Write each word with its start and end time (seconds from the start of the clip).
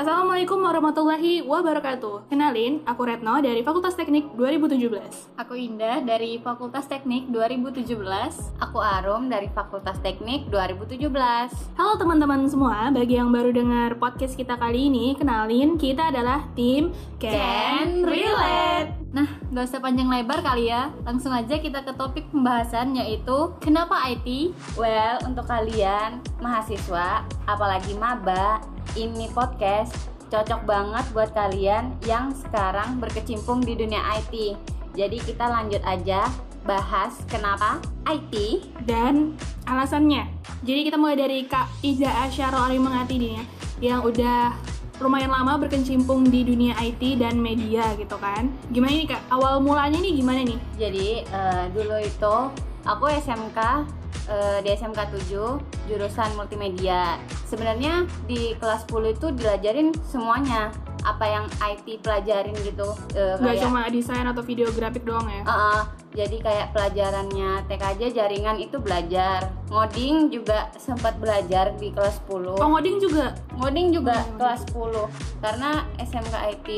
Assalamualaikum 0.00 0.64
warahmatullahi 0.64 1.44
wabarakatuh. 1.44 2.32
Kenalin, 2.32 2.80
aku 2.88 3.04
Retno 3.04 3.36
dari 3.44 3.60
Fakultas 3.60 3.92
Teknik 3.92 4.32
2017. 4.32 5.36
Aku 5.36 5.52
Indah 5.52 6.00
dari 6.00 6.40
Fakultas 6.40 6.88
Teknik 6.88 7.28
2017. 7.28 8.00
Aku 8.64 8.80
Arum 8.80 9.28
dari 9.28 9.52
Fakultas 9.52 10.00
Teknik 10.00 10.48
2017. 10.48 11.04
Halo 11.76 12.00
teman-teman 12.00 12.48
semua, 12.48 12.88
bagi 12.88 13.20
yang 13.20 13.28
baru 13.28 13.52
dengar 13.52 14.00
podcast 14.00 14.40
kita 14.40 14.56
kali 14.56 14.88
ini, 14.88 15.12
kenalin 15.20 15.76
kita 15.76 16.08
adalah 16.08 16.48
tim 16.56 16.96
Can 17.20 18.00
Relate. 18.00 18.96
Nah, 19.12 19.28
gak 19.52 19.68
usah 19.68 19.84
panjang 19.84 20.08
lebar 20.08 20.40
kali 20.40 20.72
ya. 20.72 20.88
Langsung 21.04 21.34
aja 21.34 21.60
kita 21.60 21.84
ke 21.84 21.92
topik 21.92 22.24
pembahasan 22.32 22.96
yaitu 22.96 23.52
kenapa 23.60 24.00
IT? 24.08 24.56
Well, 24.80 25.20
untuk 25.28 25.44
kalian 25.44 26.24
mahasiswa, 26.40 27.28
apalagi 27.44 27.92
maba, 28.00 28.64
ini 28.98 29.30
podcast 29.30 29.92
cocok 30.30 30.62
banget 30.62 31.04
buat 31.10 31.30
kalian 31.34 31.94
yang 32.06 32.30
sekarang 32.34 33.02
berkecimpung 33.02 33.62
di 33.62 33.74
dunia 33.74 33.98
IT. 34.22 34.54
Jadi 34.94 35.18
kita 35.22 35.46
lanjut 35.50 35.82
aja 35.82 36.30
bahas 36.62 37.18
kenapa 37.26 37.82
IT 38.06 38.64
dan 38.86 39.34
alasannya. 39.66 40.26
Jadi 40.62 40.86
kita 40.86 40.96
mulai 40.98 41.18
dari 41.18 41.46
Kak 41.46 41.82
Ida 41.82 42.10
Asyaro 42.26 42.62
Arimengati 42.62 43.16
nih 43.18 43.32
ya, 43.32 43.44
yang 43.80 44.00
udah 44.06 44.54
lumayan 45.00 45.32
lama 45.32 45.56
berkecimpung 45.56 46.28
di 46.28 46.44
dunia 46.44 46.76
IT 46.78 47.18
dan 47.18 47.40
media 47.40 47.96
gitu 47.96 48.14
kan. 48.20 48.52
Gimana 48.70 48.92
nih 48.92 49.08
Kak? 49.08 49.22
Awal 49.32 49.64
mulanya 49.64 49.98
nih 49.98 50.12
gimana 50.14 50.40
nih? 50.44 50.58
Jadi 50.76 51.08
uh, 51.32 51.64
dulu 51.72 51.96
itu 51.98 52.34
aku 52.84 53.04
SMK 53.08 53.58
uh, 54.30 54.58
di 54.62 54.70
SMK 54.72 54.98
7 55.28 55.90
jurusan 55.90 56.30
multimedia. 56.38 57.18
Sebenarnya 57.44 58.06
di 58.30 58.54
kelas 58.56 58.86
10 58.86 59.18
itu 59.18 59.26
diajarin 59.34 59.90
semuanya 60.06 60.70
apa 61.00 61.24
yang 61.24 61.44
IT 61.64 62.04
pelajarin 62.04 62.52
gitu 62.60 62.92
uh, 63.16 63.40
Gak 63.40 63.56
cuma 63.64 63.88
desain 63.88 64.24
atau 64.24 64.44
videografik 64.44 65.00
doang 65.04 65.24
ya? 65.26 65.42
Uh, 65.44 65.52
uh, 65.52 65.80
jadi 66.12 66.36
kayak 66.42 66.66
pelajarannya 66.76 67.64
TKJ 67.70 68.12
jaringan 68.12 68.60
itu 68.60 68.76
belajar 68.82 69.48
ngoding 69.70 70.28
juga 70.28 70.68
sempat 70.76 71.16
belajar 71.16 71.72
di 71.78 71.94
kelas 71.94 72.20
10 72.28 72.60
oh 72.60 72.68
ngoding 72.76 72.98
juga? 73.00 73.32
ngoding 73.56 73.88
juga 73.94 74.20
oh, 74.28 74.36
kelas 74.36 74.60
10 74.76 75.40
karena 75.40 75.70
SMK 76.02 76.34
IT 76.52 76.68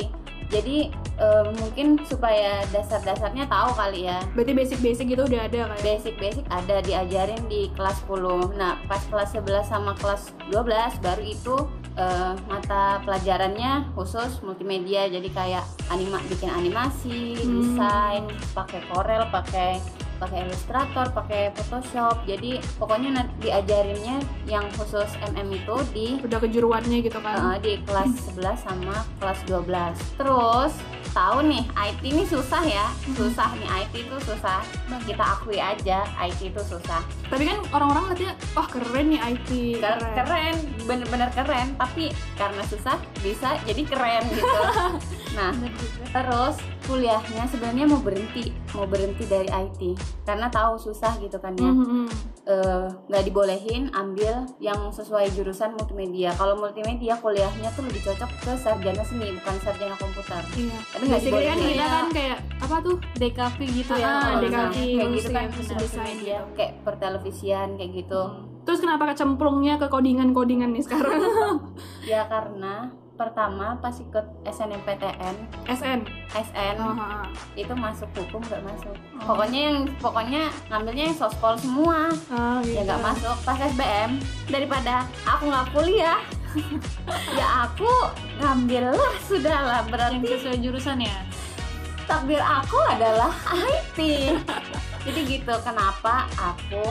jadi 0.53 0.93
uh, 1.17 1.49
mungkin 1.57 1.97
supaya 2.05 2.61
dasar-dasarnya 2.71 3.49
tahu 3.49 3.73
kali 3.73 4.05
ya. 4.05 4.21
Berarti 4.37 4.53
basic-basic 4.53 5.17
gitu 5.17 5.25
udah 5.25 5.49
ada 5.49 5.73
kan? 5.73 5.81
Basic-basic 5.81 6.45
ada 6.53 6.85
diajarin 6.85 7.41
di 7.49 7.73
kelas 7.73 8.05
10 8.05 8.53
nah 8.61 8.77
pas 8.85 9.01
kelas 9.09 9.33
11 9.33 9.65
sama 9.65 9.97
kelas 9.97 10.37
12 10.53 11.01
baru 11.01 11.23
itu 11.25 11.57
uh, 11.97 12.37
mata 12.53 13.01
pelajarannya 13.09 13.89
khusus 13.97 14.45
multimedia. 14.45 15.09
Jadi 15.09 15.33
kayak 15.33 15.65
anima 15.89 16.21
bikin 16.29 16.53
animasi 16.53 17.41
hmm. 17.41 17.49
desain 17.49 18.25
pakai 18.53 18.85
Corel 18.93 19.25
pakai 19.33 19.81
pakai 20.23 20.47
Illustrator, 20.47 21.07
pakai 21.11 21.43
Photoshop. 21.59 22.23
Jadi 22.31 22.63
pokoknya 22.79 23.27
diajarinnya 23.43 24.23
yang 24.47 24.63
khusus 24.79 25.11
MM 25.35 25.51
itu 25.51 25.77
di 25.91 26.07
udah 26.23 26.39
kejuruannya 26.39 27.03
gitu 27.03 27.19
kan. 27.19 27.59
Uh, 27.59 27.59
di 27.59 27.83
kelas 27.83 28.31
11 28.39 28.63
sama 28.63 29.03
kelas 29.19 29.41
12. 29.51 30.23
Terus 30.23 30.73
tahu 31.13 31.45
nih 31.45 31.65
IT 31.77 32.03
ini 32.09 32.25
susah 32.25 32.65
ya 32.65 32.89
hmm. 32.89 33.15
susah 33.15 33.49
nih 33.61 33.69
IT 33.85 33.95
itu 34.09 34.17
susah 34.25 34.65
kita 35.05 35.25
akui 35.37 35.61
aja 35.61 36.09
IT 36.25 36.41
itu 36.41 36.63
susah 36.65 37.05
tapi 37.29 37.45
kan 37.45 37.61
orang-orang 37.71 38.17
lihatnya 38.17 38.33
wah 38.57 38.67
keren 38.67 39.07
nih 39.13 39.21
IT 39.21 39.49
keren, 39.79 40.13
keren 40.17 40.57
bener-bener 40.89 41.29
keren 41.37 41.77
tapi 41.77 42.11
karena 42.41 42.65
susah 42.65 42.97
bisa 43.21 43.61
jadi 43.69 43.83
keren 43.85 44.25
gitu 44.33 44.61
nah 45.37 45.53
terus 46.13 46.57
kuliahnya 46.87 47.45
sebenarnya 47.49 47.85
mau 47.89 48.01
berhenti 48.01 48.53
mau 48.75 48.87
berhenti 48.87 49.25
dari 49.29 49.49
IT 49.49 49.81
karena 50.27 50.49
tahu 50.49 50.79
susah 50.81 51.19
gitu 51.21 51.39
kan 51.39 51.55
ya 51.59 51.71
mm-hmm. 51.71 52.07
nggak 53.09 53.23
uh, 53.23 53.27
dibolehin 53.27 53.91
ambil 53.95 54.47
yang 54.59 54.91
sesuai 54.91 55.31
jurusan 55.35 55.75
multimedia 55.79 56.35
kalau 56.35 56.59
multimedia 56.59 57.15
kuliahnya 57.19 57.71
tuh 57.75 57.87
lebih 57.87 58.03
cocok 58.03 58.31
ke 58.43 58.53
sarjana 58.59 59.03
seni 59.07 59.35
bukan 59.39 59.57
sarjana 59.63 59.95
komputer 59.99 60.43
iya. 60.59 60.79
tapi 60.91 61.05
nggak 61.07 61.23
dibolehin 61.23 61.51
kan 61.53 61.59
kita 61.63 61.87
kan 61.87 62.09
kayak 62.11 62.39
apa 62.63 62.77
tuh 62.83 62.97
DKV 63.19 63.59
gitu 63.71 63.93
ya 63.99 64.07
ah, 64.09 64.31
DKV 64.41 64.75
kayak 64.77 65.11
gitu 65.15 65.29
kan 65.31 65.47
desain 65.79 66.19
ya 66.23 66.41
kayak 66.55 66.73
pertelevisian 66.83 67.79
kayak 67.79 67.93
gitu 68.05 68.23
hmm. 68.23 68.53
Terus 68.63 68.79
kenapa 68.79 69.11
kecemplungnya 69.11 69.75
ke 69.75 69.91
codingan-codingan 69.91 70.71
nih 70.71 70.87
sekarang? 70.87 71.19
ya 72.11 72.31
karena 72.31 72.95
pertama 73.15 73.77
pas 73.79 73.93
ikut 73.93 74.27
SNMPTN 74.49 75.35
SN 75.69 76.01
SN 76.33 76.77
uh-huh. 76.81 77.29
itu 77.55 77.73
masuk 77.77 78.09
hukum 78.17 78.41
nggak 78.49 78.63
masuk. 78.65 78.95
Uh 78.97 79.23
pokoknya 79.23 79.61
yang 79.71 79.79
pokoknya 80.03 80.43
ngambilnya 80.73 81.05
yang 81.13 81.17
sospol 81.17 81.55
semua. 81.55 82.11
Uh, 82.33 82.59
gitu. 82.65 82.81
ya 82.81 82.89
nggak 82.89 83.03
masuk 83.03 83.37
pas 83.47 83.59
SBM 83.61 84.11
daripada 84.49 85.07
aku 85.29 85.49
nggak 85.49 85.67
kuliah 85.71 86.21
ya 87.39 87.69
aku 87.69 87.89
ngambil 88.41 88.93
lah 88.93 89.15
sudah 89.25 89.59
lah 89.63 89.81
berarti 89.89 90.21
yang 90.21 90.27
sesuai 90.37 90.59
jurusan 90.61 91.01
ya? 91.01 91.19
takdir 92.07 92.43
aku 92.43 92.79
adalah 92.93 93.33
IT 93.57 93.99
jadi 95.03 95.21
gitu 95.27 95.55
kenapa 95.65 96.29
aku 96.37 96.83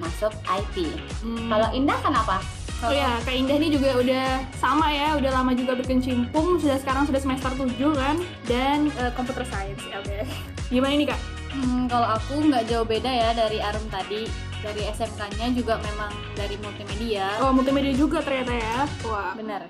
masuk 0.00 0.32
IT 0.46 0.94
hmm. 1.22 1.52
kalau 1.52 1.68
Indah 1.74 1.98
kenapa 2.00 2.40
Oh 2.80 2.88
ya, 2.88 3.20
Kak 3.28 3.36
Indah 3.36 3.60
ini 3.60 3.68
juga 3.76 3.92
udah 4.00 4.40
sama 4.56 4.88
ya, 4.88 5.12
udah 5.20 5.28
lama 5.36 5.52
juga 5.52 5.76
berkecimpung, 5.76 6.56
sudah 6.64 6.80
sekarang 6.80 7.04
sudah 7.04 7.20
semester 7.20 7.52
7 7.52 7.76
kan, 7.76 8.16
dan 8.48 8.88
uh, 8.96 9.12
computer 9.12 9.44
science. 9.44 9.84
Okay. 9.84 10.24
Gimana 10.72 10.96
nih 10.96 11.08
Kak? 11.12 11.20
Hmm, 11.52 11.92
kalau 11.92 12.08
aku 12.16 12.40
nggak 12.40 12.72
jauh 12.72 12.88
beda 12.88 13.12
ya 13.12 13.36
dari 13.36 13.60
Arum 13.60 13.84
tadi, 13.92 14.24
dari 14.64 14.88
SMK-nya 14.96 15.52
juga 15.52 15.76
memang 15.76 16.08
dari 16.32 16.56
multimedia. 16.56 17.36
Oh, 17.44 17.52
multimedia 17.52 17.92
juga 17.92 18.24
ternyata 18.24 18.56
ya? 18.56 18.88
Wah. 19.04 19.36
Benar 19.36 19.68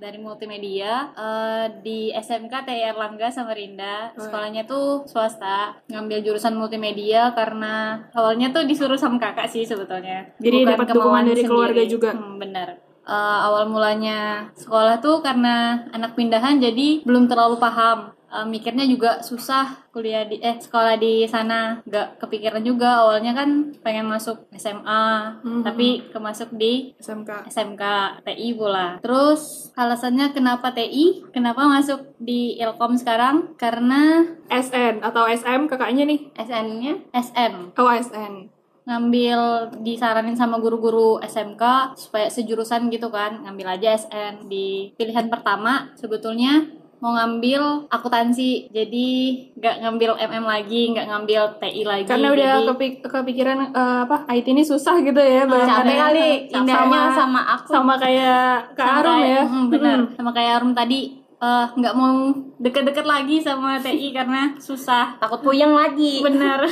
dari 0.00 0.16
multimedia 0.16 1.12
uh, 1.12 1.68
di 1.84 2.08
SMK 2.16 2.64
TI 2.64 2.88
Erlangga 2.88 3.28
Samarinda. 3.28 4.16
Sekolahnya 4.16 4.64
tuh 4.64 5.04
swasta, 5.04 5.76
ngambil 5.92 6.24
jurusan 6.24 6.56
multimedia 6.56 7.36
karena 7.36 8.00
awalnya 8.16 8.48
tuh 8.48 8.64
disuruh 8.64 8.96
sama 8.96 9.20
kakak 9.20 9.52
sih 9.52 9.68
sebetulnya. 9.68 10.24
Jadi 10.40 10.64
Bukan 10.64 10.72
dapat 10.72 10.86
dukungan 10.96 11.24
dari 11.28 11.44
sendiri. 11.44 11.52
keluarga 11.52 11.82
juga. 11.84 12.10
Hmm, 12.16 12.40
benar 12.40 12.90
uh, 13.10 13.38
awal 13.50 13.66
mulanya 13.66 14.50
sekolah 14.54 15.02
tuh 15.02 15.18
karena 15.18 15.86
anak 15.90 16.14
pindahan 16.14 16.62
jadi 16.62 17.02
belum 17.02 17.26
terlalu 17.26 17.58
paham 17.58 18.14
uh, 18.30 18.46
mikirnya 18.46 18.86
juga 18.86 19.20
susah 19.20 19.90
kuliah 19.90 20.24
di 20.24 20.38
eh 20.38 20.56
sekolah 20.56 20.96
di 20.96 21.26
sana. 21.26 21.82
Nggak 21.84 22.22
kepikiran 22.22 22.62
juga. 22.62 23.04
Awalnya 23.04 23.34
kan 23.34 23.74
pengen 23.82 24.06
masuk 24.06 24.46
SMA 24.54 25.42
mm-hmm. 25.42 25.62
tapi 25.66 26.06
kemasuk 26.14 26.54
di 26.54 26.94
SMK 27.02 27.50
SMK 27.50 27.84
TI 28.24 28.48
pula. 28.54 29.02
Terus 29.02 29.74
alasannya 29.74 30.30
kenapa 30.30 30.70
TI 30.70 31.26
kenapa 31.34 31.66
masuk 31.66 32.14
di 32.22 32.56
Ilkom 32.56 32.96
sekarang? 32.96 33.58
Karena 33.58 34.24
SN 34.46 35.02
atau 35.02 35.26
SM 35.26 35.66
kakaknya 35.66 36.06
nih? 36.06 36.30
SN-nya 36.38 36.94
SN 37.12 37.74
oh 37.74 37.90
SN 37.90 38.60
ngambil 38.90 39.70
disaranin 39.86 40.34
sama 40.34 40.58
guru-guru 40.58 41.22
SMK 41.22 41.94
supaya 41.94 42.26
sejurusan 42.26 42.90
gitu 42.90 43.12
kan. 43.12 43.46
Ngambil 43.46 43.78
aja 43.78 43.94
SN 43.94 44.50
di 44.50 44.90
pilihan 44.98 45.30
pertama 45.30 45.94
sebetulnya 45.94 46.79
mau 47.00 47.16
ngambil 47.16 47.88
akuntansi. 47.88 48.68
Jadi 48.72 49.08
nggak 49.56 49.76
ngambil 49.84 50.10
MM 50.20 50.44
lagi 50.44 50.82
nggak 50.92 51.06
ngambil 51.08 51.42
TI 51.60 51.82
lagi. 51.84 52.04
Karena 52.08 52.28
udah 52.32 52.52
jadi, 52.60 52.66
kepik 52.72 52.92
kepikiran 53.04 53.58
uh, 53.72 54.08
apa 54.08 54.28
IT 54.32 54.46
ini 54.48 54.62
susah 54.64 55.00
gitu 55.04 55.20
ya 55.20 55.44
hmm, 55.44 55.68
capek 55.68 55.96
kali. 55.96 56.30
Indahnya 56.52 56.76
sama, 56.76 57.00
sama 57.16 57.40
aku. 57.58 57.70
sama 57.72 57.94
kayak 57.96 58.76
Kak 58.76 58.88
Arum 59.04 59.20
ya. 59.20 59.42
hmm, 59.44 59.66
benar. 59.68 59.98
Hmm. 60.04 60.12
sama 60.16 60.30
kayak 60.36 60.52
Arum 60.60 60.72
tadi 60.72 61.19
nggak 61.40 61.94
uh, 61.94 61.98
mau 61.98 62.36
deket-deket 62.60 63.06
lagi 63.08 63.40
sama 63.40 63.80
TI 63.80 64.12
karena 64.12 64.52
susah 64.60 65.16
takut 65.16 65.40
puyeng 65.40 65.72
lagi 65.72 66.20
bener 66.26 66.68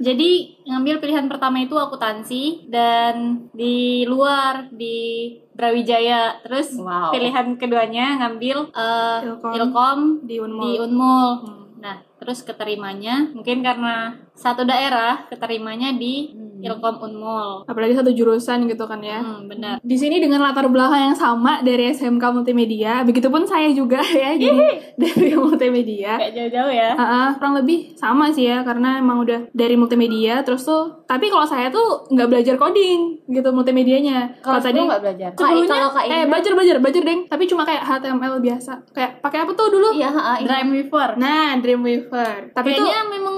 jadi 0.00 0.30
ngambil 0.64 0.96
pilihan 1.02 1.26
pertama 1.28 1.60
itu 1.60 1.76
akuntansi 1.76 2.70
dan 2.72 3.48
di 3.52 4.06
luar 4.06 4.70
di 4.70 5.36
Brawijaya. 5.58 6.38
Terus 6.46 6.78
wow. 6.78 7.10
pilihan 7.10 7.58
keduanya 7.58 8.22
ngambil 8.22 8.70
uh, 8.70 9.18
Ilkom, 9.26 9.52
Ilkom 9.58 9.98
di 10.22 10.38
Unmul. 10.38 10.62
Di 10.62 10.74
Unmul. 10.78 11.28
Hmm. 11.42 11.64
Nah, 11.82 11.96
terus 12.22 12.46
keterimanya 12.46 13.34
mungkin 13.34 13.62
karena 13.66 14.14
satu 14.38 14.62
daerah 14.62 15.26
keterimanya 15.26 15.94
di 15.98 16.30
Ilkom 16.60 16.96
Unmul. 17.00 17.62
apalagi 17.64 17.92
satu 17.92 18.10
jurusan 18.10 18.64
gitu 18.64 18.84
kan 18.84 18.98
ya 18.98 19.18
Hmm, 19.18 19.46
benar. 19.46 19.78
di 19.78 19.94
sini 19.94 20.18
dengan 20.18 20.40
latar 20.40 20.66
belakang 20.66 21.02
yang 21.04 21.16
sama 21.16 21.60
dari 21.60 21.88
SMK 21.88 22.24
Multimedia 22.32 23.02
begitupun 23.02 23.42
saya 23.42 23.68
juga 23.68 23.98
ya 24.14 24.32
jadi 24.32 24.58
dari 24.94 25.32
multimedia 25.38 26.18
Gak 26.18 26.32
jauh-jauh 26.32 26.72
ya. 26.72 26.90
Ah, 26.92 27.02
ah, 27.02 27.28
kurang 27.34 27.54
lebih 27.56 27.94
sama 27.94 28.28
sih 28.28 28.44
ya 28.44 28.62
karena 28.62 28.98
emang 28.98 29.20
udah 29.20 29.50
dari 29.50 29.74
multimedia 29.74 30.40
terus 30.40 30.62
tuh 30.62 31.04
tapi 31.04 31.26
kalau 31.26 31.44
saya 31.44 31.68
tuh 31.68 32.04
nggak 32.08 32.28
belajar 32.28 32.54
coding 32.54 33.22
gitu 33.26 33.48
multimedianya 33.48 34.34
Kalau 34.38 34.58
tadi 34.58 34.78
nggak 34.78 35.00
belajar. 35.00 35.30
Sebelumnya 35.32 35.88
eh 36.04 36.24
belajar 36.24 36.52
belajar 36.52 36.76
belajar 36.78 37.02
deng 37.02 37.20
tapi 37.26 37.44
cuma 37.44 37.62
kayak 37.62 37.82
HTML 37.82 38.38
biasa 38.38 38.72
kayak 38.90 39.20
pakai 39.20 39.38
apa 39.40 39.52
tuh 39.52 39.68
dulu 39.68 39.88
Iya. 39.90 40.10
Dreamweaver. 40.40 41.16
nah 41.16 41.56
Dreamweaver 41.56 42.52
tapi 42.52 42.72
tuh 42.72 42.84
Kayaknya 42.84 43.04
memang 43.10 43.36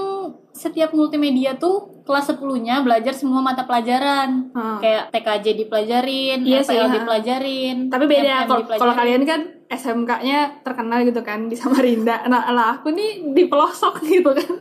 setiap 0.61 0.93
multimedia 0.93 1.57
tuh 1.57 2.05
kelas 2.05 2.37
10-nya 2.37 2.85
belajar 2.85 3.09
semua 3.17 3.41
mata 3.41 3.65
pelajaran. 3.65 4.53
Hmm. 4.53 4.77
Kayak 4.77 5.09
TKJ 5.09 5.45
dipelajarin, 5.57 6.39
Iya 6.45 6.61
sih, 6.61 6.77
ha. 6.77 6.85
dipelajarin. 6.85 7.89
tapi 7.89 8.05
beda 8.05 8.45
kalau 8.77 8.93
kalian 8.93 9.25
kan 9.25 9.41
SMK-nya 9.71 10.67
terkenal 10.67 10.99
gitu 11.07 11.23
kan 11.23 11.47
di 11.47 11.55
Samarinda 11.55 12.27
nah 12.27 12.43
lah 12.51 12.75
aku 12.75 12.91
nih 12.91 13.31
di 13.31 13.47
pelosok 13.47 14.03
gitu 14.11 14.35
kan 14.35 14.51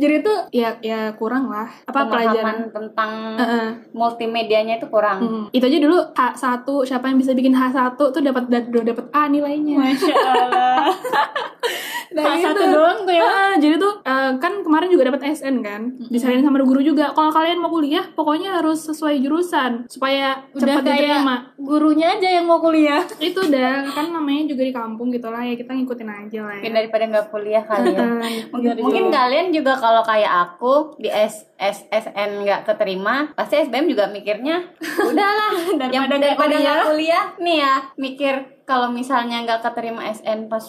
jadi 0.00 0.24
tuh 0.24 0.48
ya 0.48 0.72
ya 0.80 1.12
kurang 1.20 1.52
lah 1.52 1.68
apa 1.84 2.08
pelajaran 2.08 2.72
pemahaman 2.72 2.72
tentang 2.72 3.10
Heeh. 3.36 3.68
multimedianya 3.92 4.80
itu 4.80 4.88
kurang. 4.88 5.18
Hmm. 5.20 5.44
Itu 5.52 5.68
aja 5.68 5.78
dulu 5.78 5.98
H1 6.16 6.64
siapa 6.88 7.12
yang 7.12 7.18
bisa 7.20 7.36
bikin 7.36 7.52
H1 7.52 7.98
tuh 7.98 8.22
dapat 8.22 8.48
udah 8.48 8.84
dapat 8.84 9.06
A 9.12 9.28
nilainya. 9.28 9.76
Masya 9.76 10.14
Allah. 10.16 10.88
Nah, 12.10 12.24
H1 12.30 12.50
gitu. 12.50 12.62
doang 12.68 12.98
tuh 13.00 13.12
ya. 13.12 13.24
Ah, 13.24 13.54
jadi 13.54 13.74
tuh 13.76 13.92
eh, 14.00 14.30
kan 14.36 14.52
kemarin 14.60 14.88
juga 14.88 15.08
dapat 15.08 15.22
SN 15.30 15.56
kan. 15.60 15.80
Disaranin 16.04 16.42
sama 16.42 16.60
guru 16.60 16.80
juga. 16.80 17.10
Kalau 17.10 17.30
kalian 17.30 17.56
mau 17.56 17.68
kuliah 17.68 18.04
pokoknya 18.08 18.54
harus 18.54 18.82
sesuai 18.82 19.18
jurusan 19.18 19.86
supaya 19.86 20.44
Udah 20.52 20.76
cepat 20.76 20.84
diterima. 20.84 21.36
gurunya 21.56 22.12
aja 22.12 22.28
yang 22.32 22.44
mau 22.44 22.58
kuliah. 22.58 23.00
Itu 23.16 23.40
udah 23.42 23.72
kan 23.88 24.10
namanya 24.10 24.44
juga 24.46 24.62
di 24.62 24.72
kampung 24.72 25.08
gitu 25.08 25.26
lah 25.26 25.40
ya 25.40 25.54
kita 25.54 25.72
ngikutin 25.72 26.08
aja 26.08 26.38
lah 26.42 26.54
Mungkin 26.56 26.68
ya. 26.68 26.76
daripada 26.76 27.04
nggak 27.06 27.26
kuliah 27.28 27.62
kali 27.62 27.88
ya. 27.90 28.06
Mungkin, 28.50 28.74
mungkin 28.78 29.04
kalian 29.08 29.46
juga 29.50 29.72
kalau 29.74 30.02
kayak 30.02 30.32
aku 30.50 30.74
di 30.96 31.08
S, 31.08 31.46
SSN 31.56 32.42
nggak 32.42 32.60
keterima 32.64 33.32
pasti 33.32 33.58
SBM 33.58 33.86
juga 33.86 34.06
mikirnya 34.06 34.64
udahlah 35.04 35.52
yang 35.54 35.78
Daripada 35.78 36.04
nggak 36.10 36.20
daripada 36.20 36.54
nggak 36.54 36.74
kuliah. 36.74 36.84
kuliah 36.86 37.24
nih 37.38 37.56
ya 37.58 37.74
mikir 37.96 38.34
kalau 38.62 38.88
misalnya 38.88 39.42
nggak 39.42 39.60
keterima 39.62 40.02
SN 40.08 40.46
pas 40.46 40.64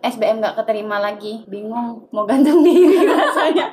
SBM 0.00 0.38
nggak 0.38 0.56
keterima 0.56 0.96
lagi 0.96 1.42
bingung 1.44 2.06
mau 2.08 2.22
gantung 2.22 2.62
diri 2.62 3.02
rasanya 3.10 3.70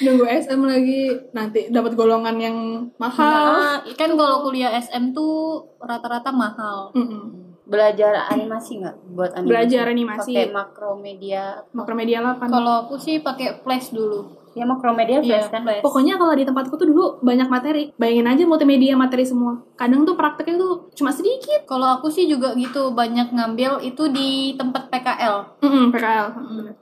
Nunggu 0.00 0.24
SM 0.24 0.60
lagi 0.60 1.12
nanti 1.30 1.68
dapat 1.68 1.92
golongan 1.92 2.32
yang 2.34 2.56
mahal. 2.96 3.52
Nah, 3.52 3.84
Kan 3.92 4.16
kalau 4.16 4.40
kuliah 4.40 4.72
SM 4.72 5.12
tuh 5.12 5.60
rata-rata 5.76 6.32
mahal. 6.32 6.88
Mm-mm. 6.94 7.52
belajar 7.70 8.26
animasi 8.26 8.82
nggak 8.82 8.96
buat 9.14 9.30
animasi 9.30 9.46
Belajar 9.46 9.84
animasi. 9.86 10.32
pakai 10.34 10.46
makromedia 10.50 11.42
Makromedia 11.70 12.18
8. 12.18 12.50
Kalau 12.50 12.74
aku 12.82 12.98
sih 12.98 13.22
pakai 13.22 13.62
Flash 13.62 13.94
dulu. 13.94 14.39
Ya 14.52 14.64
makromedia 14.66 15.22
Iya, 15.22 15.46
flash 15.46 15.48
kan 15.52 15.62
Flash. 15.62 15.82
Pokoknya 15.82 16.14
kalau 16.18 16.34
di 16.34 16.44
tempatku 16.44 16.74
tuh 16.74 16.88
dulu 16.90 17.04
banyak 17.22 17.46
materi. 17.46 17.94
Bayangin 17.94 18.26
aja 18.26 18.42
multimedia 18.46 18.94
materi 18.98 19.22
semua. 19.22 19.62
Kadang 19.78 20.02
tuh 20.02 20.18
prakteknya 20.18 20.58
tuh 20.58 20.90
cuma 20.94 21.14
sedikit. 21.14 21.64
Kalau 21.66 21.86
aku 21.86 22.10
sih 22.10 22.26
juga 22.26 22.54
gitu 22.58 22.90
banyak 22.90 23.30
ngambil 23.30 23.82
itu 23.82 24.10
di 24.10 24.54
tempat 24.58 24.90
PKL. 24.90 25.62
Mm 25.62 25.86
PKL. 25.94 26.26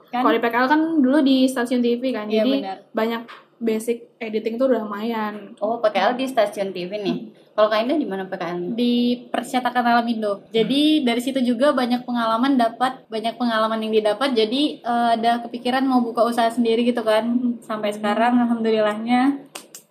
Kan? 0.09 0.21
Kalau 0.25 0.33
di 0.33 0.41
PKL 0.41 0.67
kan 0.67 0.81
dulu 0.99 1.17
di 1.21 1.45
stasiun 1.45 1.81
TV 1.81 2.09
kan. 2.09 2.25
Iya, 2.25 2.41
Jadi 2.41 2.51
benar. 2.61 2.77
banyak 2.91 3.21
basic 3.59 4.07
editing 4.17 4.55
tuh 4.55 4.71
udah 4.71 4.87
lumayan. 4.87 5.53
oh 5.59 5.83
PKL 5.83 6.15
di 6.15 6.25
stasiun 6.25 6.71
TV 6.71 6.97
nih 6.99 7.19
kalau 7.59 7.67
kak 7.67 7.83
Indah 7.83 7.99
di 7.99 8.07
mana 8.07 8.23
PKL 8.23 8.71
di 8.71 9.27
percetakan 9.27 9.83
alam 9.83 10.07
Indo. 10.07 10.39
Jadi 10.55 11.03
dari 11.03 11.19
situ 11.19 11.43
juga 11.43 11.75
banyak 11.75 12.07
pengalaman 12.07 12.55
dapat, 12.55 13.03
banyak 13.11 13.35
pengalaman 13.35 13.83
yang 13.83 13.99
didapat. 13.99 14.31
Jadi 14.31 14.79
eh, 14.79 15.09
ada 15.19 15.43
kepikiran 15.43 15.83
mau 15.83 15.99
buka 15.99 16.23
usaha 16.23 16.47
sendiri 16.47 16.87
gitu 16.87 17.03
kan. 17.03 17.27
Sampai 17.59 17.91
sekarang 17.91 18.39
alhamdulillahnya 18.47 19.43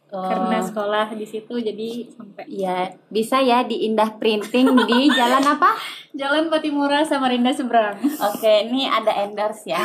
Oh. 0.08 0.24
karena 0.24 0.64
sekolah 0.64 1.12
di 1.12 1.28
situ 1.28 1.60
jadi 1.60 2.08
sampai 2.08 2.48
Iya, 2.48 2.96
bisa 3.12 3.44
ya 3.44 3.60
di 3.60 3.84
Indah 3.84 4.16
Printing 4.16 4.72
di 4.88 5.00
jalan 5.18 5.44
apa? 5.44 5.76
Jalan 6.16 6.48
Patimura 6.48 7.04
Samarinda 7.04 7.52
seberang. 7.52 8.00
Oke, 8.00 8.72
ini 8.72 8.88
ada 8.88 9.12
endorse 9.22 9.68
ya. 9.68 9.78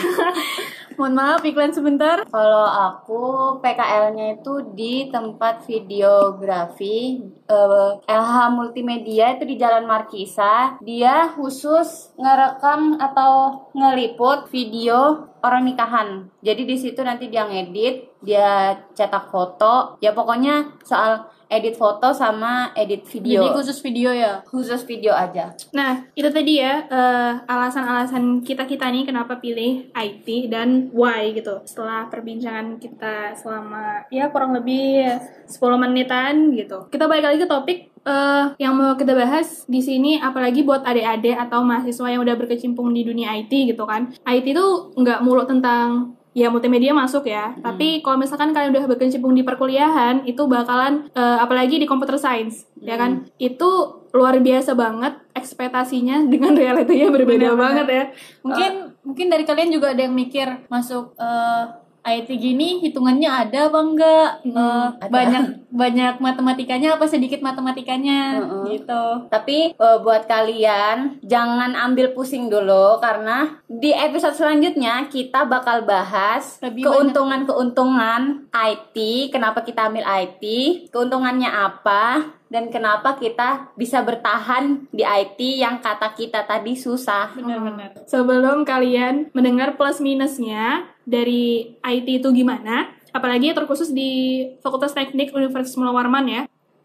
Mohon 0.97 1.13
maaf 1.17 1.41
iklan 1.43 1.73
sebentar. 1.75 2.23
Kalau 2.29 2.65
aku 2.65 3.21
PKL-nya 3.59 4.39
itu 4.39 4.63
di 4.71 5.09
tempat 5.11 5.65
videografi 5.65 7.19
eh, 7.49 7.91
LH 8.07 8.35
Multimedia 8.55 9.35
itu 9.35 9.43
di 9.43 9.59
Jalan 9.59 9.83
Markisa. 9.83 10.79
Dia 10.79 11.33
khusus 11.35 12.13
ngerekam 12.15 12.95
atau 13.01 13.62
ngeliput 13.73 14.47
video 14.53 15.29
orang 15.43 15.67
nikahan. 15.67 16.29
Jadi 16.39 16.63
di 16.63 16.75
situ 16.79 17.03
nanti 17.03 17.27
dia 17.27 17.43
ngedit, 17.49 18.21
dia 18.23 18.77
cetak 18.95 19.27
foto. 19.27 19.99
Ya 19.99 20.15
pokoknya 20.15 20.79
soal 20.85 21.27
edit 21.53 21.77
foto 21.77 22.09
sama 22.15 22.73
edit 22.73 23.05
video. 23.05 23.45
Jadi 23.45 23.53
khusus 23.53 23.77
video 23.85 24.09
ya. 24.09 24.41
khusus 24.49 24.81
video 24.89 25.13
aja. 25.13 25.53
Nah, 25.75 26.09
itu 26.17 26.29
tadi 26.33 26.57
ya 26.57 26.89
eh, 26.89 27.31
alasan-alasan 27.45 28.41
kita-kita 28.41 28.89
nih 28.89 29.05
kenapa 29.05 29.37
pilih 29.37 29.93
IT 29.93 30.49
dan 30.49 30.89
why 30.89 31.29
gitu. 31.37 31.61
Setelah 31.67 32.09
perbincangan 32.09 32.81
kita 32.81 33.37
selama 33.37 34.09
ya 34.09 34.33
kurang 34.33 34.57
lebih 34.57 35.05
10 35.45 35.53
menitan 35.77 36.57
gitu. 36.57 36.89
Kita 36.89 37.05
balik 37.05 37.29
lagi 37.29 37.45
ke 37.45 37.49
topik 37.49 37.92
eh, 38.03 38.45
yang 38.59 38.73
mau 38.75 38.93
kita 38.95 39.15
bahas 39.15 39.63
di 39.65 39.79
sini 39.79 40.19
apalagi 40.19 40.63
buat 40.63 40.83
adik-adik 40.83 41.35
atau 41.35 41.63
mahasiswa 41.63 42.07
yang 42.11 42.21
udah 42.23 42.35
berkecimpung 42.35 42.91
di 42.91 43.07
dunia 43.07 43.35
IT 43.39 43.51
gitu 43.73 43.83
kan. 43.87 44.11
IT 44.27 44.45
itu 44.53 44.65
nggak 44.95 45.19
mulu 45.23 45.43
tentang 45.47 46.15
ya 46.33 46.49
multimedia 46.49 46.91
masuk 46.91 47.29
ya. 47.29 47.53
Tapi 47.61 48.01
kalau 48.01 48.17
misalkan 48.17 48.51
kalian 48.51 48.73
udah 48.73 48.85
berkecimpung 48.89 49.37
di 49.37 49.45
perkuliahan 49.45 50.25
itu 50.25 50.43
bakalan 50.49 51.07
eh, 51.13 51.37
apalagi 51.39 51.77
di 51.79 51.85
computer 51.85 52.17
science 52.19 52.67
ya 52.81 52.97
kan. 52.97 53.29
Itu 53.37 54.01
luar 54.13 54.37
biasa 54.41 54.77
banget 54.77 55.13
ekspektasinya 55.33 56.25
dengan 56.33 56.53
realitanya 56.53 57.09
berbeda 57.09 57.53
Benar-benar. 57.53 57.61
banget 57.61 57.87
ya. 57.87 58.03
Mungkin 58.45 58.71
mungkin 59.03 59.27
dari 59.27 59.43
kalian 59.43 59.69
juga 59.73 59.91
ada 59.93 60.01
yang 60.05 60.15
mikir 60.15 60.67
masuk 60.67 61.13
eh, 61.17 61.82
IT 62.03 62.29
gini 62.29 62.79
hitungannya 62.79 63.25
ada 63.25 63.67
apa 63.67 63.79
enggak? 63.79 64.29
Hmm, 64.43 64.53
Eh, 64.53 64.87
ada. 64.99 65.07
banyak 65.07 65.43
banyak 65.69 66.13
matematikanya 66.19 66.93
apa 66.93 67.05
sedikit 67.05 67.39
matematikanya 67.39 68.39
Mm-mm. 68.39 68.69
gitu. 68.69 69.03
Tapi 69.27 69.71
eh, 69.71 69.97
buat 69.99 70.23
kalian 70.23 71.19
jangan 71.21 71.73
ambil 71.73 72.11
pusing 72.11 72.47
dulu 72.47 72.99
karena 72.99 73.57
di 73.65 73.89
episode 73.89 74.35
selanjutnya 74.35 75.07
kita 75.07 75.43
bakal 75.43 75.83
bahas 75.83 76.59
Lebih 76.59 76.83
keuntungan-keuntungan 76.83 78.21
IT, 78.49 78.95
kenapa 79.29 79.61
kita 79.61 79.87
ambil 79.87 80.03
IT, 80.05 80.43
keuntungannya 80.89 81.47
apa 81.47 82.21
dan 82.47 82.69
kenapa 82.69 83.17
kita 83.17 83.73
bisa 83.73 84.01
bertahan 84.01 84.85
di 84.89 85.01
IT 85.01 85.39
yang 85.57 85.79
kata 85.79 86.13
kita 86.13 86.43
tadi 86.43 86.77
susah. 86.77 87.33
Benar-benar. 87.33 88.05
Sebelum 88.05 88.61
kalian 88.63 89.33
mendengar 89.33 89.73
plus 89.73 89.97
minusnya 89.97 90.85
dari 91.03 91.75
IT 91.79 92.07
itu 92.23 92.29
gimana, 92.31 92.91
apalagi 93.11 93.51
terkhusus 93.53 93.91
di 93.91 94.43
Fakultas 94.63 94.95
Teknik 94.95 95.35
Universitas 95.35 95.75
Mula 95.77 95.91
Warman 95.91 96.25
ya. 96.27 96.41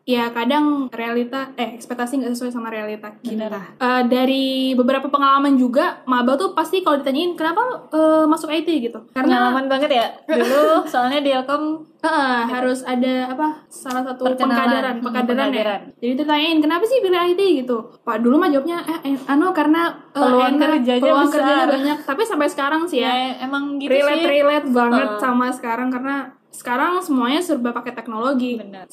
Ya 0.09 0.33
kadang 0.33 0.89
realita, 0.89 1.53
eh 1.55 1.77
ekspektasi 1.77 2.17
nggak 2.17 2.33
sesuai 2.33 2.49
sama 2.49 2.73
realita 2.73 3.13
kita. 3.21 3.45
Eh, 3.77 4.03
dari 4.09 4.47
beberapa 4.73 5.05
pengalaman 5.07 5.53
juga, 5.55 6.01
maba 6.03 6.33
tuh 6.35 6.57
pasti 6.57 6.81
kalau 6.81 6.97
ditanyain 6.97 7.37
kenapa 7.37 7.61
eh, 7.87 8.25
masuk 8.25 8.49
IT 8.49 8.65
gitu. 8.83 9.05
Karena 9.13 9.53
Pengalaman 9.53 9.69
banget 9.69 9.91
ya. 9.93 10.07
Dulu 10.33 10.89
soalnya 10.89 11.21
di 11.21 11.29
Elkom 11.29 11.85
eh, 12.01 12.43
harus 12.47 12.81
ada 12.83 13.29
apa 13.29 13.69
salah 13.69 14.01
satu 14.03 14.25
Perkenalan. 14.25 14.49
pengkaderan, 14.49 14.95
Hmm, 14.95 15.05
pengkaderan 15.05 15.37
ya. 15.37 15.45
pengkaderan. 15.53 15.81
Jadi 16.01 16.13
ditanyain 16.17 16.59
kenapa 16.59 16.85
sih 16.85 16.99
pilih 16.99 17.21
IT 17.29 17.41
gitu. 17.61 17.77
Pak 18.01 18.17
dulu 18.19 18.37
mah 18.39 18.49
jawabnya 18.49 18.81
eh, 18.83 19.01
eh, 19.05 19.17
anu 19.29 19.53
karena 19.53 19.83
eh, 20.09 20.17
Peluang 20.19 20.57
enak, 20.57 20.69
kerjanya 20.73 21.03
peluang 21.05 21.29
besar. 21.29 21.37
kerjanya 21.37 21.67
banyak. 21.69 21.99
Tapi 22.09 22.23
sampai 22.25 22.49
sekarang 22.49 22.83
sih 22.89 23.05
ya, 23.05 23.13
ya 23.13 23.45
emang 23.45 23.77
gitu 23.77 23.93
relate 23.93 24.19
sih. 24.19 24.31
relate 24.33 24.69
banget 24.73 25.09
Uh. 25.11 25.21
sama 25.21 25.47
sekarang 25.51 25.93
karena 25.93 26.17
sekarang 26.49 26.97
semuanya 26.99 27.45
serba 27.45 27.71
pakai 27.71 27.93
teknologi. 27.93 28.57
Benar. 28.57 28.89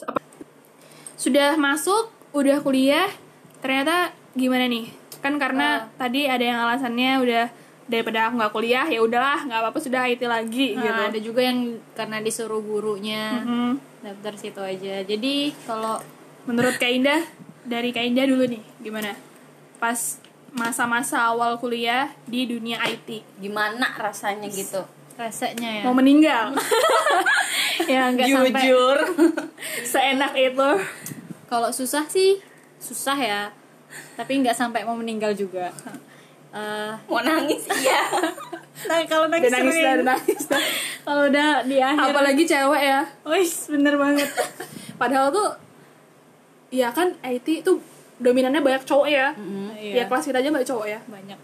Sudah 1.16 1.56
masuk, 1.56 2.12
udah 2.32 2.60
kuliah, 2.60 3.08
ternyata 3.60 4.12
gimana 4.34 4.68
nih? 4.68 4.92
Kan 5.20 5.36
karena 5.36 5.88
Ah. 5.88 5.98
tadi 5.98 6.28
ada 6.28 6.42
yang 6.42 6.60
alasannya 6.62 7.12
udah 7.18 7.46
daripada 7.86 8.28
aku 8.28 8.34
nggak 8.36 8.52
kuliah 8.52 8.86
ya 8.86 9.00
udahlah 9.00 9.46
nggak 9.46 9.60
apa-apa 9.62 9.80
sudah 9.80 10.02
IT 10.04 10.22
lagi 10.24 10.74
Nah, 10.74 10.82
gitu. 10.82 11.02
ada 11.06 11.20
juga 11.22 11.42
yang 11.44 11.60
karena 11.94 12.18
disuruh 12.20 12.58
gurunya 12.60 13.40
Hmm. 13.40 13.78
daftar 14.02 14.34
situ 14.36 14.58
aja. 14.58 15.02
Jadi 15.02 15.54
kalau 15.64 16.02
Menurut 16.46 16.78
Kak 16.78 16.86
Indah, 16.88 17.26
dari 17.64 17.90
Kak 17.90 18.06
Indah 18.06 18.30
dulu 18.30 18.46
nih, 18.46 18.62
gimana? 18.78 19.18
Pas 19.82 20.22
masa-masa 20.52 21.26
awal 21.26 21.58
kuliah 21.58 22.14
di 22.24 22.46
dunia 22.46 22.78
IT. 22.86 23.26
Gimana 23.36 23.98
rasanya 23.98 24.46
gitu? 24.48 24.86
Rasanya 25.16 25.70
ya 25.80 25.84
Mau 25.84 25.94
meninggal. 25.94 26.52
ya 27.92 28.10
nggak 28.10 28.28
sampai 28.28 28.52
jujur 28.58 28.98
Seenak 29.92 30.34
itu. 30.34 30.70
kalau 31.46 31.70
susah 31.70 32.04
sih 32.06 32.42
susah 32.78 33.16
ya 33.16 33.42
tapi 34.16 34.40
nggak 34.40 34.54
sampai 34.54 34.82
mau 34.82 34.94
meninggal 34.94 35.32
juga 35.32 35.72
Eh, 36.52 36.94
mau 37.06 37.20
nangis 37.20 37.68
iya 37.84 38.00
nah 38.86 39.04
kalau 39.04 39.28
nangis, 39.28 39.52
Udah 39.52 39.60
nangis 39.60 39.76
dah, 39.76 39.96
nangis 40.08 40.42
dah. 40.48 40.64
kalau 41.04 41.28
udah 41.28 41.50
di 41.64 41.78
akhir 41.78 42.12
Apalagi 42.12 42.44
cewek 42.46 42.82
ya. 42.82 43.02
Wis, 43.28 43.68
bener 43.68 43.96
banget 43.96 44.32
Padahal 44.96 45.28
tuh 45.30 45.52
ya 46.72 46.92
kan 46.92 47.12
IT 47.20 47.60
tuh 47.62 47.84
dominannya 48.18 48.60
banyak 48.60 48.84
cowok 48.84 49.04
ya. 49.06 49.36
Iya. 49.76 49.94
Ya 49.94 50.04
kelas 50.06 50.24
kita 50.24 50.40
aja 50.40 50.48
banyak 50.50 50.64
cowok 50.66 50.88
ya. 50.88 51.00
banyak 51.04 51.36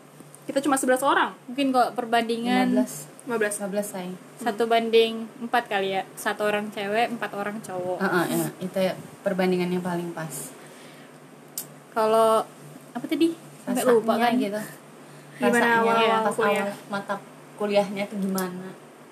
Kita 0.42 0.60
cuma 0.60 0.76
11 0.76 1.04
orang. 1.04 1.36
mungkin 1.44 1.68
kalau 1.70 1.92
perbandingan 1.92 2.72
15 2.80 3.11
15. 3.30 3.70
15 3.70 3.86
sayang 3.86 4.16
satu 4.42 4.66
banding 4.66 5.30
empat 5.38 5.70
kali 5.70 5.94
ya. 5.94 6.02
Satu 6.18 6.50
orang 6.50 6.74
cewek 6.74 7.14
empat 7.14 7.30
orang 7.38 7.62
cowok. 7.62 8.02
Heeh, 8.02 8.26
ya. 8.34 8.48
itu 8.58 8.78
ya 8.82 8.94
perbandingannya 9.22 9.78
paling 9.78 10.10
pas. 10.18 10.50
Kalau 11.94 12.42
apa 12.98 13.06
tadi? 13.06 13.38
Sampai 13.62 13.86
Rasanya 13.86 13.94
lupa 13.94 14.14
kan? 14.18 14.34
gitu. 14.42 14.62
Gimana 15.38 15.54
Rasanya 15.54 15.78
awal-awal 15.78 16.22
pas 16.26 16.34
kuliah? 16.34 16.66
awal 16.66 16.74
mata 16.90 17.16
kuliahnya 17.62 18.04
tuh 18.10 18.18
gimana? 18.18 18.68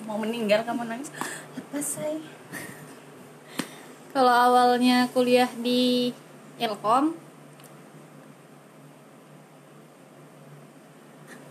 Mau 0.09 0.17
meninggal 0.17 0.65
kamu 0.65 0.89
nangis? 0.89 1.13
Apa 1.53 1.77
say 1.77 2.17
kalau 4.09 4.33
awalnya 4.33 5.05
kuliah 5.13 5.45
di 5.61 6.09
Ilkom 6.57 7.13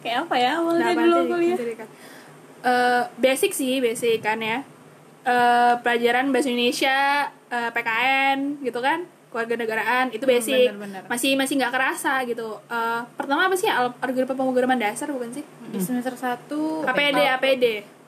kayak 0.03 0.27
apa 0.27 0.35
ya 0.43 0.51
awalnya 0.59 0.91
Nah, 0.91 0.95
dulu 0.99 1.19
kuliah 1.39 1.59
Eh, 2.61 3.03
basic 3.17 3.53
sih, 3.53 3.79
basic 3.79 4.19
kan 4.19 4.37
ya. 4.37 4.67
Eh, 5.23 5.75
pelajaran 5.79 6.29
bahasa 6.29 6.49
Indonesia, 6.49 6.99
eh, 7.47 7.71
PKN 7.71 8.39
gitu 8.61 8.79
kan, 8.79 9.03
kewarganegaraan 9.29 10.11
itu 10.11 10.25
basic. 10.25 10.73
bener-bener. 10.73 11.03
Masih 11.07 11.35
masih 11.35 11.55
nggak 11.57 11.71
kerasa 11.71 12.25
gitu. 12.25 12.59
Eh, 12.65 13.01
pertama 13.15 13.45
apa 13.45 13.55
sih 13.55 13.67
Al- 13.67 13.95
algoritma 13.97 14.35
pemrograman 14.35 14.77
dasar 14.77 15.09
bukan 15.09 15.31
sih? 15.31 15.45
di 15.69 15.77
semester 15.79 16.15
satu 16.15 16.81
APD, 16.83 17.21
APD. 17.21 17.67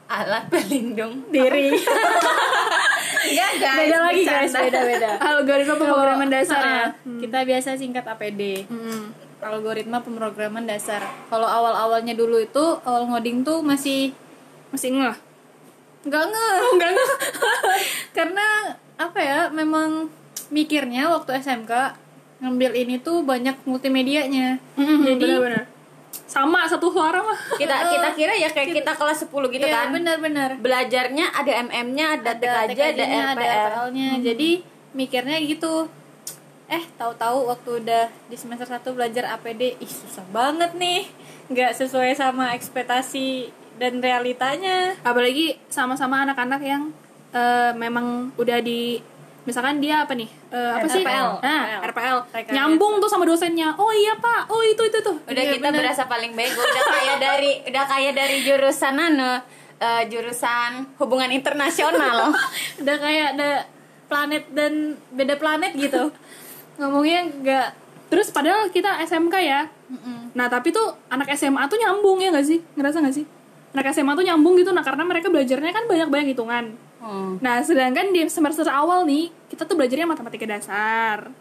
alat 0.08 0.48
pelindung 0.48 1.22
Diri. 1.28 1.70
enggak 3.22 3.52
guys 3.62 3.78
beda 3.78 3.98
lagi 4.00 4.22
guys 4.24 4.50
beda 4.50 4.80
beda 4.82 5.10
algoritma 5.28 5.74
pemrograman 5.76 6.26
dasar 6.26 6.58
ya. 6.58 6.84
kita 7.20 7.44
biasa 7.44 7.76
singkat 7.76 8.02
APD 8.08 8.64
Hmm. 8.66 9.14
algoritma 9.40 10.00
pemrograman 10.00 10.64
dasar 10.64 10.98
kalau 11.28 11.44
awal 11.44 11.76
awalnya 11.78 12.10
dulu 12.12 12.40
itu 12.40 12.64
awal 12.80 13.06
ngoding 13.06 13.40
tuh 13.40 13.60
masih 13.60 14.10
Masih 14.70 14.90
ngeh. 14.92 15.16
nggak 16.00 16.24
ngeh. 16.26 16.56
Enggak 16.72 16.90
ngeh. 16.90 17.10
karena 18.16 18.46
apa 18.96 19.18
ya 19.18 19.40
memang 19.48 20.08
mikirnya 20.48 21.08
waktu 21.08 21.38
SMK 21.38 21.72
ngambil 22.40 22.72
ini 22.74 22.96
tuh 22.98 23.20
banyak 23.20 23.56
multimedianya. 23.64 24.56
Jadi 24.76 25.20
benar-benar. 25.20 25.66
Sama 26.24 26.62
satu 26.64 26.88
suara 26.88 27.20
mah. 27.20 27.38
kita 27.54 27.74
kita 27.92 28.08
kira 28.14 28.32
ya 28.32 28.48
kayak 28.48 28.70
kita 28.72 28.92
kelas 28.94 29.26
10 29.26 29.30
gitu 29.50 29.62
Iya, 29.62 29.86
kan. 29.86 29.92
benar-benar. 29.92 30.50
Belajarnya 30.56 31.26
ada 31.30 31.52
MM-nya 31.64 32.06
ada 32.16 32.32
TKJ 32.34 32.48
ada 32.48 32.72
TKJ-nya, 32.96 33.22
ada 33.34 33.46
RPL-nya 33.68 34.08
jadi 34.22 34.50
mikirnya 34.90 35.36
gitu. 35.42 35.86
Eh 36.66 36.86
tahu-tahu 36.94 37.50
waktu 37.50 37.82
udah 37.82 38.04
di 38.30 38.36
semester 38.38 38.64
1 38.64 38.80
belajar 38.90 39.36
APD 39.36 39.74
ih 39.76 39.90
susah 39.90 40.22
banget 40.30 40.70
nih. 40.74 41.10
Nggak 41.50 41.76
sesuai 41.76 42.14
sama 42.14 42.54
ekspektasi 42.54 43.50
dan 43.80 43.98
realitanya. 43.98 44.92
Apalagi 45.00 45.56
sama-sama 45.66 46.20
anak-anak 46.22 46.60
yang 46.60 46.92
eh, 47.32 47.72
memang 47.72 48.36
udah 48.36 48.60
di 48.60 49.00
misalkan 49.40 49.80
dia 49.80 50.04
apa 50.04 50.12
nih 50.12 50.28
Eh, 50.52 50.70
apa 50.76 50.84
sih? 50.84 51.00
RPL. 51.00 51.40
nah 51.40 51.80
RPL 51.80 52.18
Rekayasa. 52.28 52.52
nyambung 52.52 53.00
tuh. 53.00 53.08
sama 53.08 53.24
dosennya. 53.24 53.72
Oh 53.74 53.88
iya 53.88 54.12
pak. 54.14 54.50
Oh 54.50 54.60
itu 54.60 54.82
itu 54.82 54.98
tuh 55.00 55.16
udah 55.24 55.32
Iya, 55.40 55.56
kita 55.56 55.70
bener. 55.70 55.80
berasa 55.80 56.04
paling 56.04 56.36
bego. 56.36 56.60
Udah 56.60 56.84
kayak 56.86 57.16
dari 57.18 57.50
udah 57.70 57.84
kayak 57.86 58.12
dari 58.12 58.36
jurusan 58.42 58.96
eh, 59.80 60.02
jurusan 60.06 60.70
hubungan 61.00 61.30
internasional. 61.30 62.36
Udah 62.84 62.96
kayak 62.98 63.28
ada 63.34 63.64
planet 64.10 64.44
dan 64.52 64.72
beda 65.08 65.38
planet 65.38 65.72
gitu. 65.72 66.12
Ngomongnya 66.78 67.20
nggak. 67.32 67.68
Terus 68.10 68.28
padahal 68.28 68.68
kita 68.68 68.98
SMK 69.06 69.34
ya. 69.40 69.70
Nah 70.34 70.46
tapi 70.50 70.68
tuh 70.68 70.98
anak 71.08 71.30
SMA 71.32 71.62
tuh 71.64 71.78
nyambung 71.78 72.18
ya 72.18 72.28
nggak 72.28 72.44
sih? 72.44 72.58
Ngerasa 72.74 73.00
nggak 73.00 73.16
sih 73.16 73.26
anak 73.70 73.94
SMA 73.94 74.12
tuh 74.18 74.26
nyambung 74.26 74.58
gitu 74.58 74.74
nah 74.74 74.82
karena 74.82 75.06
mereka 75.06 75.30
belajarnya 75.30 75.72
kan 75.72 75.84
banyak-banyak 75.86 76.28
hitungan. 76.34 76.64
Hmm. 77.00 77.40
nah 77.40 77.64
sedangkan 77.64 78.12
di 78.12 78.28
semester 78.28 78.68
awal 78.68 79.08
nih 79.08 79.32
kita 79.48 79.64
tuh 79.64 79.78
belajarnya 79.78 80.06
matematika 80.10 80.44
dasar. 80.44 81.32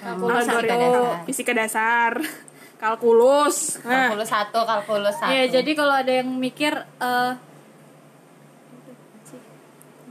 Kalkulus. 0.00 0.46
Algoritma 0.48 1.26
fisika 1.26 1.52
dasar. 1.52 2.12
dasar. 2.20 2.48
Kalkulus. 2.80 3.80
Nah. 3.84 4.08
Kalkulus 4.08 4.30
satu 4.30 4.60
kalkulus 4.64 5.16
satu. 5.18 5.32
Ya 5.34 5.44
jadi 5.50 5.70
kalau 5.76 5.94
ada 5.98 6.12
yang 6.12 6.28
mikir 6.30 6.72
eh 6.78 7.32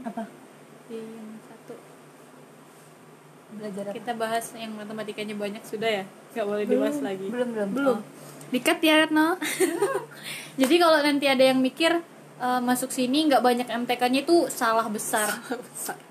apa? 0.04 0.24
di 0.90 1.00
yang 1.00 1.30
satu. 1.48 1.74
Belajar 3.56 3.84
apa? 3.88 3.96
kita 3.96 4.12
bahas 4.20 4.46
yang 4.54 4.72
matematikanya 4.76 5.36
banyak 5.38 5.64
sudah 5.64 5.90
ya? 5.90 6.04
Nggak 6.36 6.46
boleh 6.46 6.64
dibahas 6.68 7.00
lagi. 7.02 7.28
belum 7.30 7.50
belum. 7.56 7.70
Belum 7.72 8.00
dikat 8.50 8.79
ya 8.82 9.06
Retno 9.06 9.38
jadi 10.62 10.75
kalau 10.82 11.00
nanti 11.01 11.25
ada 11.29 11.44
yang 11.53 11.60
mikir 11.62 12.01
eh, 12.41 12.62
masuk 12.62 12.89
sini 12.89 13.29
nggak 13.29 13.44
banyak 13.44 13.68
MTK-nya 13.70 14.25
itu 14.25 14.50
salah 14.50 14.86
besar 14.89 15.29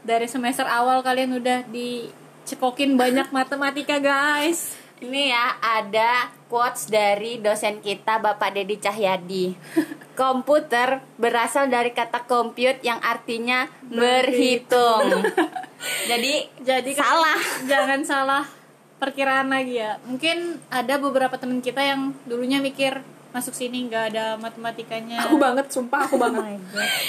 dari 0.09 0.27
semester 0.31 0.67
awal 0.67 1.03
kalian 1.03 1.39
udah 1.39 1.67
dicekokin 1.71 2.95
banyak 2.95 3.31
matematika 3.35 3.99
guys 3.99 4.79
Ini 4.99 5.31
ya 5.31 5.63
ada 5.63 6.27
quotes 6.51 6.91
dari 6.91 7.39
dosen 7.39 7.79
kita 7.79 8.19
Bapak 8.19 8.51
Dedi 8.51 8.83
Cahyadi. 8.83 9.55
Komputer 10.19 10.99
berasal 11.15 11.71
dari 11.71 11.95
kata 11.95 12.27
compute 12.27 12.83
yang 12.83 12.99
artinya 12.99 13.71
berhitung. 13.87 15.23
Jadi 16.11 16.43
jadi 16.67 16.91
kan 16.91 17.07
salah. 17.07 17.39
jangan 17.71 18.01
salah 18.03 18.45
perkiraan 18.99 19.49
lagi 19.49 19.79
ya. 19.79 19.97
Mungkin 20.05 20.59
ada 20.69 20.95
beberapa 20.99 21.35
teman 21.35 21.59
kita 21.59 21.81
yang 21.81 22.13
dulunya 22.27 22.59
mikir 22.59 23.01
masuk 23.29 23.53
sini 23.53 23.85
nggak 23.87 24.05
ada 24.11 24.25
matematikanya. 24.35 25.21
Aku 25.23 25.37
banget 25.37 25.69
sumpah 25.69 26.09
aku 26.09 26.17
banget. 26.17 26.59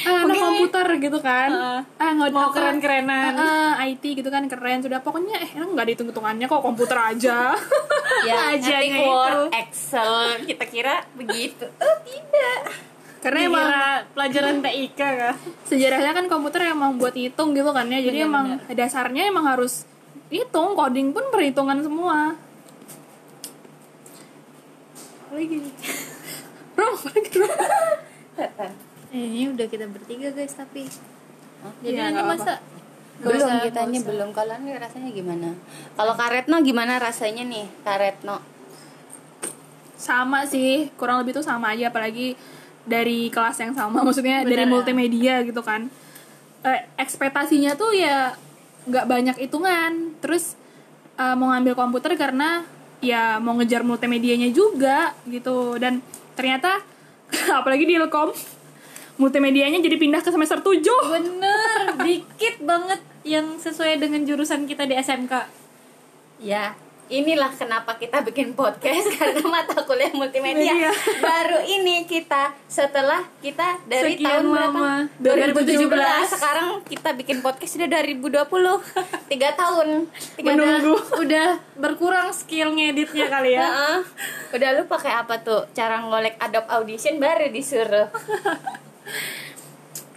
ah, 0.03 0.27
anak 0.27 0.35
komputer 0.35 0.87
gitu 0.99 1.19
kan. 1.19 1.49
Heeh. 1.49 1.79
ah 1.95 2.09
nggak 2.11 2.29
mau 2.29 2.51
apa- 2.51 2.53
keren-kerenan. 2.53 3.33
Ah, 3.33 3.79
ah, 3.79 3.87
IT 3.87 4.03
gitu 4.03 4.27
kan 4.27 4.43
keren 4.45 4.83
sudah. 4.83 4.99
Pokoknya 4.99 5.39
eh 5.39 5.49
emang 5.55 5.73
nggak 5.73 5.85
ada 5.87 5.91
hitung-hitungannya 5.95 6.45
kok 6.45 6.61
komputer 6.61 6.97
aja. 6.97 7.37
Ya, 8.19 8.51
Aja. 8.51 8.83
Word, 8.99 9.47
Excel, 9.55 10.43
kita 10.43 10.67
kira 10.67 11.07
begitu. 11.15 11.63
Oh, 11.71 11.95
tidak. 12.03 12.67
karena 13.19 13.39
emang 13.47 13.67
pelajaran 14.11 14.59
TIK 14.59 14.99
kah? 14.99 15.35
Sejarahnya 15.63 16.11
kan 16.11 16.25
komputer 16.27 16.67
emang 16.67 16.99
buat 16.99 17.15
hitung 17.15 17.51
gitu 17.51 17.71
kan 17.71 17.87
ya. 17.87 18.01
Jadi 18.01 18.27
emang 18.27 18.59
dasarnya 18.67 19.31
emang 19.31 19.47
harus 19.47 19.87
hitung 20.29 20.73
coding 20.73 21.09
pun 21.09 21.25
perhitungan 21.29 21.81
semua. 21.81 22.33
Lagi 25.33 25.57
bro 26.73 26.89
lagi? 26.95 27.29
Bro 27.37 27.47
Eh, 29.09 29.25
ini 29.25 29.49
udah 29.51 29.67
kita 29.67 29.83
bertiga 29.89 30.31
guys 30.31 30.53
tapi. 30.53 30.85
Jadi 31.83 31.91
Iya, 31.91 32.07
nanti 32.07 32.21
masa 32.23 32.53
belum 33.19 33.35
usah, 33.35 33.59
kitanya 33.59 33.89
nggak 33.89 33.99
usah. 33.99 34.09
belum. 34.15 34.29
Kalau 34.31 34.55
nih 34.63 34.73
rasanya 34.79 35.09
gimana? 35.11 35.49
Kalau 35.97 36.13
Karetno 36.15 36.55
gimana 36.63 36.93
rasanya 37.01 37.43
nih? 37.43 37.65
Karetno 37.83 38.37
sama 39.99 40.47
sih 40.47 40.87
kurang 40.95 41.19
lebih 41.19 41.35
tuh 41.35 41.43
sama 41.43 41.75
aja 41.75 41.91
apalagi 41.91 42.39
dari 42.87 43.27
kelas 43.27 43.59
yang 43.59 43.75
sama. 43.75 43.99
Maksudnya 44.07 44.47
dari 44.47 44.63
Bener. 44.63 44.71
multimedia 44.71 45.43
gitu 45.43 45.59
kan. 45.59 45.91
Eh, 46.63 46.79
ekspektasinya 46.95 47.75
tuh 47.75 47.91
ya 47.91 48.31
nggak 48.87 49.05
banyak 49.05 49.35
hitungan 49.35 50.08
terus 50.19 50.55
eh, 51.17 51.35
mau 51.35 51.51
ngambil 51.51 51.73
komputer 51.75 52.15
karena 52.15 52.63
ya 52.99 53.39
mau 53.39 53.55
ngejar 53.55 53.83
multimedianya 53.83 54.51
juga 54.51 55.15
gitu. 55.27 55.79
Dan 55.79 56.03
ternyata 56.35 56.83
apalagi 57.59 57.83
di 57.87 57.99
Ilkom 57.99 58.31
multimedianya 59.19 59.83
jadi 59.83 59.99
pindah 59.99 60.23
ke 60.23 60.31
semester 60.31 60.63
7 60.63 60.79
bener 61.11 61.99
dikit 62.07 62.63
banget 62.63 63.03
yang 63.27 63.59
sesuai 63.59 63.99
dengan 63.99 64.23
jurusan 64.23 64.63
kita 64.63 64.87
di 64.87 64.95
SMK 64.95 65.33
ya 66.39 66.71
inilah 67.09 67.49
kenapa 67.51 67.97
kita 67.97 68.21
bikin 68.21 68.53
podcast 68.53 69.09
karena 69.17 69.41
mata 69.43 69.81
kuliah 69.81 70.13
multimedia. 70.13 70.73
Media. 70.77 70.93
baru 71.17 71.65
ini 71.65 72.05
kita 72.05 72.53
setelah 72.69 73.25
kita 73.41 73.81
dari 73.89 74.13
Sekian 74.15 74.45
tahun 74.45 74.45
berapa? 74.53 74.77
lama. 74.77 74.93
2017 75.17 76.37
sekarang 76.37 76.69
kita 76.85 77.09
bikin 77.17 77.37
podcast 77.41 77.73
sudah 77.75 77.89
2020 77.89 78.45
tiga 79.25 79.49
tahun. 79.57 80.05
Tiga 80.37 80.49
menunggu. 80.53 80.95
Udah 81.25 81.57
berkurang 81.73 82.29
skill 82.29 82.77
ngeditnya 82.77 83.25
kali 83.27 83.57
ya. 83.57 83.99
Udah 84.53 84.69
lu 84.77 84.85
pakai 84.85 85.11
apa 85.17 85.41
tuh? 85.41 85.65
Cara 85.73 86.05
ngolek 86.05 86.37
Adobe 86.37 86.69
Audition 86.69 87.17
baru 87.17 87.49
disuruh. 87.49 88.07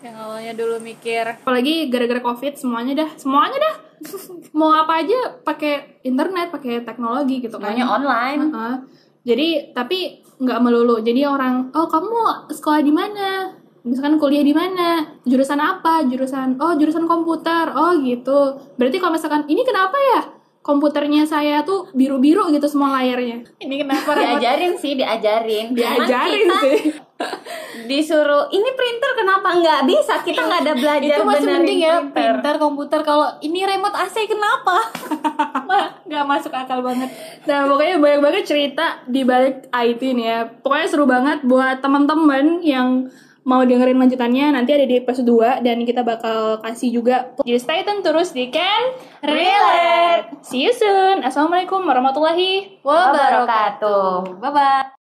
Yang 0.03 0.17
awalnya 0.19 0.53
dulu 0.59 0.77
mikir. 0.83 1.39
Apalagi 1.41 1.87
gara-gara 1.87 2.19
covid 2.21 2.59
semuanya 2.59 3.07
dah. 3.07 3.11
Semuanya 3.15 3.57
dah 3.57 3.75
mau 4.59 4.75
apa 4.75 5.03
aja 5.03 5.43
pakai 5.43 6.03
internet 6.07 6.51
pakai 6.51 6.83
teknologi 6.83 7.43
gitu 7.43 7.57
kan. 7.57 7.73
Semuanya 7.73 7.87
online. 7.89 8.41
Heeh. 8.51 8.75
jadi 9.23 9.49
tapi 9.73 10.23
nggak 10.43 10.61
melulu. 10.63 10.99
Jadi 10.99 11.23
orang 11.23 11.71
oh 11.73 11.87
kamu 11.87 12.51
sekolah 12.51 12.83
di 12.83 12.93
mana? 12.93 13.55
Misalkan 13.83 14.19
kuliah 14.19 14.47
di 14.47 14.55
mana? 14.55 15.19
Jurusan 15.27 15.59
apa? 15.59 16.07
Jurusan 16.07 16.59
oh 16.59 16.75
jurusan 16.75 17.07
komputer. 17.07 17.71
Oh 17.75 17.95
gitu. 18.03 18.59
Berarti 18.79 18.97
kalau 18.99 19.15
misalkan 19.15 19.47
ini 19.47 19.63
kenapa 19.63 19.97
ya 19.99 20.42
komputernya 20.63 21.27
saya 21.27 21.67
tuh 21.67 21.91
biru-biru 21.91 22.47
gitu 22.55 22.71
semua 22.71 22.95
layarnya. 23.03 23.43
Ini 23.59 23.75
kenapa 23.83 24.15
diajarin 24.15 24.79
sih 24.79 24.95
diajarin. 24.95 25.75
Diajarin 25.75 26.47
kita 26.47 26.59
sih. 26.63 26.81
disuruh 27.91 28.51
ini 28.51 28.71
printer 28.79 29.11
kenapa 29.19 29.59
nggak 29.59 29.81
bisa? 29.91 30.23
Kita 30.23 30.43
nggak 30.47 30.61
ada 30.63 30.75
belajar 30.79 31.11
itu 31.19 31.23
masih 31.27 31.49
mending 31.51 31.81
ya 31.83 31.95
printer. 31.99 32.15
printer 32.15 32.55
komputer. 32.63 33.01
Kalau 33.03 33.29
ini 33.43 33.67
remote 33.67 33.97
AC 33.99 34.17
kenapa? 34.31 34.79
Mah, 35.69 35.87
nggak 36.07 36.25
masuk 36.31 36.55
akal 36.55 36.79
banget. 36.79 37.11
Nah, 37.43 37.67
pokoknya 37.67 37.99
banyak 37.99 38.21
banget 38.23 38.45
cerita 38.47 39.03
di 39.11 39.27
balik 39.27 39.67
IT 39.75 40.03
nih 40.03 40.27
ya. 40.31 40.41
Pokoknya 40.63 40.87
seru 40.87 41.05
banget 41.11 41.43
buat 41.43 41.83
teman-teman 41.83 42.63
yang 42.63 43.11
mau 43.43 43.67
dengerin 43.67 43.99
lanjutannya 43.99 44.55
nanti 44.55 44.71
ada 44.75 44.87
di 44.87 44.99
episode 45.03 45.27
2 45.27 45.67
dan 45.67 45.83
kita 45.83 46.07
bakal 46.07 46.63
kasih 46.63 46.91
juga. 46.95 47.35
Jadi 47.43 47.59
stay 47.59 47.83
tune 47.83 48.03
terus 48.03 48.31
di 48.31 48.51
Can 48.51 48.95
Relate. 49.23 50.43
See 50.47 50.67
you 50.67 50.73
soon. 50.75 51.27
Assalamualaikum 51.27 51.83
warahmatullahi 51.83 52.83
wabarakatuh 52.83 54.39
bye 54.39 54.51
bye 54.53 55.02